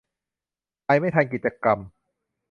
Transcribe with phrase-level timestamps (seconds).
[0.85, 1.79] ไปไม่ทันกิจกรรม